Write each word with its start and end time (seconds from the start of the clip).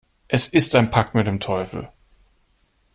Es 0.27 0.47
ist 0.47 0.73
ein 0.75 0.89
Pakt 0.89 1.13
mit 1.13 1.27
dem 1.27 1.39
Teufel. 1.39 1.91